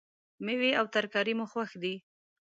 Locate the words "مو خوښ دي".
1.37-1.95